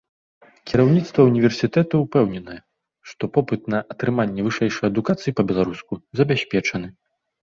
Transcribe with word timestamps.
Кіраўніцтва 0.69 1.25
ўніверсітэту 1.25 1.99
ўпэўнена, 2.05 2.55
што 3.09 3.29
попыт 3.35 3.61
на 3.73 3.81
атрыманне 3.95 4.41
вышэйшай 4.47 4.87
адукацыі 4.93 5.35
па-беларуску 5.41 5.93
забяспечаны. 6.21 6.87